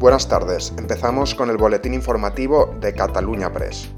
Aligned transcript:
Buenas 0.00 0.26
tardes, 0.26 0.72
empezamos 0.78 1.34
con 1.34 1.50
el 1.50 1.58
boletín 1.58 1.92
informativo 1.92 2.74
de 2.80 2.94
Cataluña 2.94 3.52
Press. 3.52 3.90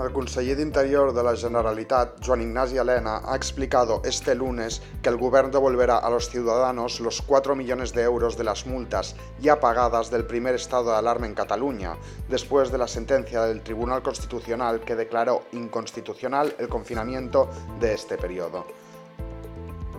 El 0.00 0.12
conseller 0.12 0.56
d'Interior 0.56 1.12
de 1.12 1.24
la 1.24 1.34
Generalitat, 1.34 2.24
Joan 2.24 2.42
Ignasi 2.42 2.76
Elena, 2.78 3.22
ha 3.24 3.34
explicado 3.34 4.02
este 4.04 4.36
lunes 4.36 4.80
que 5.02 5.08
el 5.08 5.16
Gobierno 5.16 5.50
devolverá 5.50 5.98
a 5.98 6.10
los 6.10 6.30
ciudadanos 6.30 7.00
los 7.00 7.22
4 7.22 7.56
millones 7.56 7.92
de 7.92 8.02
euros 8.02 8.38
de 8.38 8.44
las 8.44 8.66
multas 8.66 9.16
ya 9.40 9.58
pagadas 9.58 10.08
del 10.12 10.24
primer 10.24 10.54
estado 10.54 10.92
de 10.92 10.96
alarma 10.96 11.26
en 11.26 11.34
Cataluña, 11.34 11.96
después 12.28 12.70
de 12.70 12.78
la 12.78 12.86
sentencia 12.86 13.42
del 13.46 13.62
Tribunal 13.62 14.00
Constitucional 14.04 14.78
que 14.82 14.94
declaró 14.94 15.42
inconstitucional 15.50 16.54
el 16.60 16.68
confinamiento 16.68 17.50
de 17.80 17.94
este 17.94 18.16
periodo. 18.16 18.64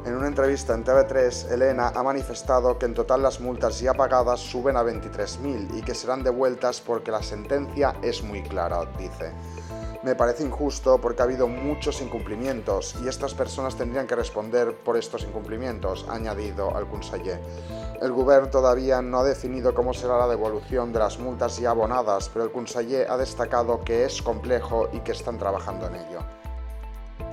En 0.09 0.15
una 0.15 0.25
entrevista 0.25 0.73
en 0.73 0.83
TV3, 0.83 1.51
Elena 1.51 1.91
ha 1.93 2.01
manifestado 2.01 2.79
que 2.79 2.87
en 2.87 2.95
total 2.95 3.21
las 3.21 3.39
multas 3.39 3.79
ya 3.79 3.93
pagadas 3.93 4.39
suben 4.39 4.75
a 4.75 4.81
23.000 4.81 5.77
y 5.77 5.83
que 5.83 5.93
serán 5.93 6.23
devueltas 6.23 6.81
porque 6.81 7.11
la 7.11 7.21
sentencia 7.21 7.95
es 8.01 8.23
muy 8.23 8.41
clara, 8.41 8.87
dice. 8.97 9.31
Me 10.01 10.15
parece 10.15 10.43
injusto 10.43 10.97
porque 10.99 11.21
ha 11.21 11.25
habido 11.25 11.47
muchos 11.47 12.01
incumplimientos 12.01 12.95
y 13.03 13.07
estas 13.07 13.35
personas 13.35 13.75
tendrían 13.75 14.07
que 14.07 14.15
responder 14.15 14.73
por 14.77 14.97
estos 14.97 15.21
incumplimientos, 15.25 16.07
ha 16.09 16.15
añadido 16.15 16.75
al 16.75 16.87
conseller. 16.87 17.39
El 18.01 18.11
Gobierno 18.11 18.49
todavía 18.49 19.03
no 19.03 19.19
ha 19.19 19.23
definido 19.23 19.75
cómo 19.75 19.93
será 19.93 20.17
la 20.17 20.27
devolución 20.27 20.91
de 20.91 20.97
las 20.97 21.19
multas 21.19 21.59
ya 21.59 21.69
abonadas, 21.69 22.31
pero 22.33 22.45
el 22.45 22.51
conseller 22.51 23.11
ha 23.11 23.17
destacado 23.17 23.83
que 23.83 24.05
es 24.05 24.23
complejo 24.23 24.89
y 24.91 25.01
que 25.01 25.11
están 25.11 25.37
trabajando 25.37 25.85
en 25.85 25.97
ello. 25.97 26.38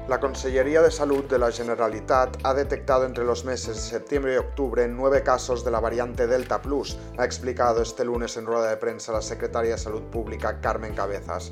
La 0.09 0.21
Consellería 0.21 0.83
de 0.83 0.93
Salud 0.93 1.25
de 1.25 1.37
la 1.37 1.51
Generalitat 1.51 2.37
ha 2.45 2.55
detectado 2.55 3.07
entre 3.07 3.25
los 3.25 3.45
meses 3.45 3.75
de 3.75 3.83
septiembre 3.83 4.35
y 4.35 4.37
octubre 4.37 4.87
nueve 4.87 5.25
casos 5.25 5.65
de 5.65 5.73
la 5.73 5.81
variante 5.81 6.29
Delta 6.29 6.63
Plus, 6.63 6.97
ha 7.19 7.25
explicado 7.25 7.83
este 7.83 8.05
lunes 8.05 8.37
en 8.37 8.47
rueda 8.47 8.71
de 8.71 8.77
prensa 8.77 9.11
la 9.11 9.21
secretaria 9.21 9.73
de 9.73 9.79
Salud 9.79 10.03
Pública 10.03 10.61
Carmen 10.61 10.95
Cabezas. 10.95 11.51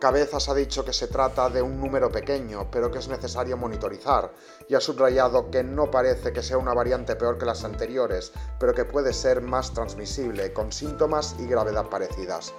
Cabezas 0.00 0.48
ha 0.48 0.54
dicho 0.54 0.84
que 0.84 0.92
se 0.92 1.06
trata 1.06 1.48
de 1.48 1.62
un 1.62 1.78
número 1.78 2.10
pequeño, 2.10 2.68
pero 2.72 2.90
que 2.90 2.98
es 2.98 3.06
necesario 3.06 3.56
monitorizar, 3.56 4.32
y 4.68 4.74
ha 4.74 4.80
subrayado 4.80 5.48
que 5.48 5.62
no 5.62 5.88
parece 5.88 6.32
que 6.32 6.42
sea 6.42 6.58
una 6.58 6.74
variante 6.74 7.14
peor 7.14 7.38
que 7.38 7.46
las 7.46 7.62
anteriores, 7.62 8.32
pero 8.58 8.74
que 8.74 8.84
puede 8.84 9.12
ser 9.12 9.42
más 9.42 9.74
transmisible, 9.74 10.52
con 10.52 10.72
síntomas 10.72 11.36
y 11.38 11.46
gravedad 11.46 11.88
parecidas 11.88 12.52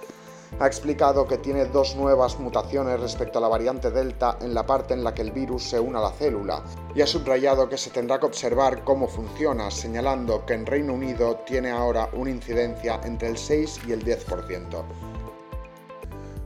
ha 0.60 0.66
explicado 0.66 1.26
que 1.26 1.38
tiene 1.38 1.64
dos 1.66 1.96
nuevas 1.96 2.38
mutaciones 2.38 3.00
respecto 3.00 3.38
a 3.38 3.42
la 3.42 3.48
variante 3.48 3.90
Delta 3.90 4.38
en 4.40 4.54
la 4.54 4.64
parte 4.64 4.94
en 4.94 5.02
la 5.02 5.12
que 5.14 5.22
el 5.22 5.32
virus 5.32 5.64
se 5.64 5.80
une 5.80 5.98
a 5.98 6.02
la 6.02 6.10
célula 6.10 6.62
y 6.94 7.02
ha 7.02 7.06
subrayado 7.06 7.68
que 7.68 7.76
se 7.76 7.90
tendrá 7.90 8.20
que 8.20 8.26
observar 8.26 8.84
cómo 8.84 9.08
funciona, 9.08 9.70
señalando 9.70 10.46
que 10.46 10.54
en 10.54 10.66
Reino 10.66 10.94
Unido 10.94 11.36
tiene 11.46 11.70
ahora 11.70 12.08
una 12.12 12.30
incidencia 12.30 13.00
entre 13.04 13.28
el 13.28 13.36
6 13.36 13.80
y 13.88 13.92
el 13.92 14.04
10%. 14.04 15.23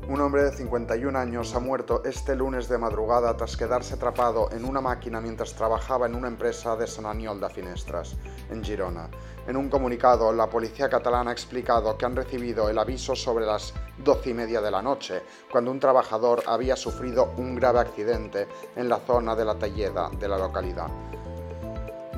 Un 0.09 0.23
hombre 0.23 0.42
de 0.42 0.53
51 0.53 1.19
años 1.19 1.55
ha 1.55 1.61
muerto 1.61 2.03
este 2.03 2.34
lunes 2.34 2.67
de 2.67 2.78
madrugada 2.78 3.37
tras 3.37 3.59
quedarse 3.59 3.92
atrapado 3.92 4.48
en 4.53 4.64
una 4.64 4.81
máquina 4.81 5.20
mientras 5.20 5.53
trabajaba 5.53 6.06
en 6.06 6.14
una 6.14 6.28
empresa 6.28 6.77
de 6.77 6.87
San 6.87 7.05
Aniol 7.05 7.39
de 7.39 7.51
Finestras, 7.51 8.17
en 8.48 8.64
Girona. 8.64 9.11
En 9.47 9.59
un 9.59 9.69
comunicado, 9.69 10.33
la 10.33 10.48
policía 10.48 10.89
catalana 10.89 11.29
ha 11.29 11.34
explicado 11.34 11.98
que 11.98 12.06
han 12.06 12.17
recibido 12.17 12.70
el 12.70 12.79
aviso 12.79 13.14
sobre 13.14 13.45
las 13.45 13.75
12 13.98 14.31
y 14.31 14.34
media 14.34 14.62
de 14.62 14.70
la 14.70 14.81
noche, 14.81 15.20
cuando 15.53 15.70
un 15.70 15.79
trabajador 15.79 16.42
había 16.47 16.75
sufrido 16.75 17.34
un 17.36 17.55
grave 17.56 17.81
accidente 17.81 18.48
en 18.77 18.89
la 18.89 19.01
zona 19.01 19.36
de 19.36 19.45
la 19.45 19.59
Talleda 19.59 20.09
de 20.19 20.27
la 20.27 20.39
localidad. 20.39 20.89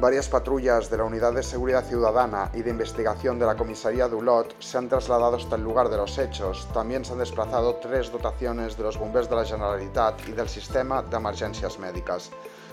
Varias 0.00 0.30
patrullas 0.30 0.88
de 0.88 0.96
la 0.96 1.04
Unidad 1.04 1.34
de 1.34 1.42
Seguridad 1.42 1.84
Ciudadana 1.84 2.50
y 2.54 2.62
de 2.62 2.70
Investigación 2.70 3.38
de 3.38 3.44
la 3.44 3.54
Comisaría 3.54 4.08
de 4.08 4.14
Ulot 4.14 4.58
se 4.58 4.78
han 4.78 4.88
trasladado 4.88 5.36
hasta 5.36 5.56
el 5.56 5.62
lugar 5.62 5.90
de 5.90 5.98
los 5.98 6.16
hechos. 6.16 6.66
También 6.72 7.04
se 7.04 7.12
han 7.12 7.18
desplazado 7.18 7.74
tres 7.74 8.10
dotaciones 8.10 8.78
de 8.78 8.84
los 8.84 8.98
bomberos 8.98 9.28
de 9.28 9.36
la 9.36 9.44
Generalitat 9.44 10.26
y 10.26 10.32
del 10.32 10.48
Sistema 10.48 11.02
de 11.02 11.14
Emergencias 11.14 11.78
Médicas. 11.78 12.30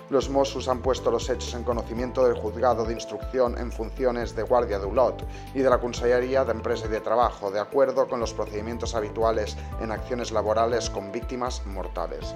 Los 0.09 0.29
Mossos 0.29 0.69
han 0.69 0.81
puesto 0.81 1.11
los 1.11 1.29
hechos 1.29 1.53
en 1.53 1.65
conocimiento 1.65 2.25
del 2.25 2.39
Juzgado 2.39 2.85
de 2.85 2.93
Instrucción 2.93 3.57
en 3.57 3.73
Funciones 3.73 4.33
de 4.33 4.43
Guardia 4.43 4.79
de 4.79 4.85
Ulot 4.85 5.27
y 5.53 5.59
de 5.59 5.69
la 5.69 5.81
Consellería 5.81 6.45
de 6.45 6.53
Empresa 6.53 6.85
y 6.85 6.91
de 6.91 7.01
Trabajo, 7.01 7.51
de 7.51 7.59
acuerdo 7.59 8.07
con 8.07 8.21
los 8.21 8.33
procedimientos 8.33 8.95
habituales 8.95 9.57
en 9.81 9.91
acciones 9.91 10.31
laborales 10.31 10.89
con 10.89 11.11
víctimas 11.11 11.61
mortales. 11.65 12.33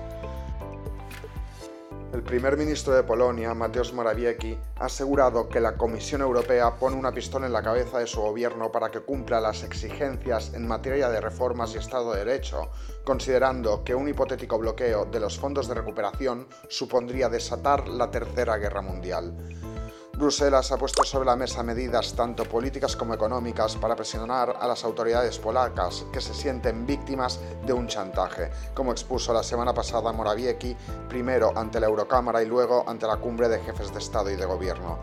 El 2.14 2.24
primer 2.24 2.58
ministro 2.58 2.94
de 2.94 3.04
Polonia, 3.04 3.54
Mateusz 3.54 3.94
Morawiecki, 3.94 4.58
ha 4.80 4.86
asegurado 4.86 5.48
que 5.48 5.62
la 5.62 5.78
Comisión 5.78 6.20
Europea 6.20 6.76
pone 6.76 6.98
una 6.98 7.14
pistola 7.14 7.48
en 7.48 7.54
la 7.54 7.64
cabeza 7.64 8.00
de 8.00 8.08
su 8.08 8.20
gobierno 8.20 8.70
para 8.70 8.92
que 8.92 9.00
cumpla 9.00 9.40
las 9.40 9.64
exigencias 9.64 10.54
en 10.54 10.68
materia 10.68 11.08
de 11.08 11.22
reformas 11.22 11.74
y 11.74 11.78
Estado 11.78 12.12
de 12.12 12.26
Derecho, 12.26 12.70
considerando 13.06 13.86
que 13.86 13.96
un 13.96 14.10
hipotético 14.10 14.60
bloqueo 14.60 15.06
de 15.06 15.22
los 15.22 15.40
fondos 15.40 15.70
de 15.70 15.76
recuperación 15.76 16.48
supondría 16.68 17.30
desatar 17.30 17.88
la 17.88 18.12
Tercera 18.12 18.58
Guerra 18.58 18.82
Mundial. 18.82 19.34
Bruselas 20.22 20.72
ha 20.72 20.78
puesto 20.78 21.04
sobre 21.04 21.26
la 21.26 21.36
mesa 21.36 21.64
medidas 21.64 22.14
tanto 22.14 22.46
políticas 22.46 22.96
como 22.96 23.16
económicas 23.16 23.76
para 23.76 23.96
presionar 23.96 24.56
a 24.60 24.68
las 24.68 24.84
autoridades 24.84 25.40
polacas 25.40 26.06
que 26.14 26.22
se 26.22 26.36
sienten 26.36 26.86
víctimas 26.86 27.40
de 27.66 27.74
un 27.74 27.88
chantaje, 27.88 28.52
como 28.76 28.92
expuso 28.92 29.34
la 29.34 29.42
semana 29.42 29.74
pasada 29.74 30.12
Morawiecki, 30.12 30.78
primero 31.10 31.52
ante 31.56 31.80
la 31.80 31.88
Eurocámara 31.88 32.44
y 32.44 32.46
luego 32.46 32.84
ante 32.88 33.08
la 33.08 33.18
cumbre 33.18 33.50
de 33.50 33.62
jefes 33.62 33.92
de 33.92 33.98
Estado 33.98 34.30
y 34.30 34.36
de 34.36 34.46
Gobierno. 34.46 35.00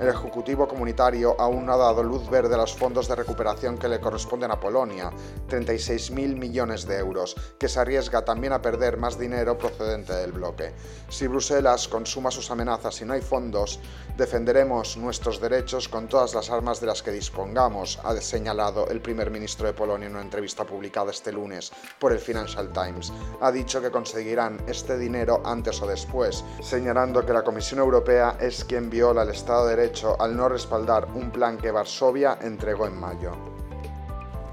El 0.00 0.08
Ejecutivo 0.08 0.66
Comunitario 0.66 1.38
aún 1.38 1.66
no 1.66 1.74
ha 1.74 1.76
dado 1.76 2.02
luz 2.02 2.30
verde 2.30 2.54
a 2.54 2.58
los 2.58 2.74
fondos 2.74 3.06
de 3.06 3.14
recuperación 3.14 3.76
que 3.76 3.86
le 3.86 4.00
corresponden 4.00 4.50
a 4.50 4.58
Polonia, 4.58 5.10
36.000 5.46 6.38
millones 6.38 6.86
de 6.86 6.96
euros, 6.96 7.36
que 7.58 7.68
se 7.68 7.80
arriesga 7.80 8.24
también 8.24 8.54
a 8.54 8.62
perder 8.62 8.96
más 8.96 9.18
dinero 9.18 9.58
procedente 9.58 10.14
del 10.14 10.32
bloque. 10.32 10.72
Si 11.10 11.26
Bruselas 11.26 11.86
consuma 11.86 12.30
sus 12.30 12.50
amenazas 12.50 12.98
y 13.02 13.04
no 13.04 13.12
hay 13.12 13.20
fondos, 13.20 13.78
defenderemos 14.16 14.96
nuestros 14.96 15.38
derechos 15.38 15.86
con 15.86 16.08
todas 16.08 16.34
las 16.34 16.48
armas 16.48 16.80
de 16.80 16.86
las 16.86 17.02
que 17.02 17.10
dispongamos, 17.10 18.00
ha 18.02 18.18
señalado 18.22 18.88
el 18.88 19.02
primer 19.02 19.30
ministro 19.30 19.66
de 19.66 19.74
Polonia 19.74 20.06
en 20.06 20.14
una 20.14 20.22
entrevista 20.22 20.64
publicada 20.64 21.10
este 21.10 21.30
lunes 21.30 21.72
por 21.98 22.12
el 22.12 22.18
Financial 22.18 22.72
Times. 22.72 23.12
Ha 23.42 23.52
dicho 23.52 23.82
que 23.82 23.90
conseguirán 23.90 24.62
este 24.66 24.96
dinero 24.96 25.42
antes 25.44 25.82
o 25.82 25.86
después, 25.86 26.42
señalando 26.62 27.26
que 27.26 27.34
la 27.34 27.44
Comisión 27.44 27.80
Europea 27.80 28.38
es 28.40 28.64
quien 28.64 28.88
viola 28.88 29.24
el 29.24 29.28
Estado 29.30 29.66
de 29.66 29.89
Al 30.18 30.36
no 30.36 30.48
respaldar 30.48 31.08
un 31.14 31.30
plan 31.30 31.58
que 31.58 31.70
Varsovia 31.70 32.38
entregó 32.40 32.86
en 32.86 32.98
mayo. 32.98 33.32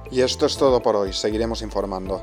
Y 0.09 0.21
esto 0.21 0.45
es 0.45 0.57
todo 0.57 0.81
por 0.81 0.95
hoy, 0.95 1.13
seguiremos 1.13 1.61
informando. 1.61 2.21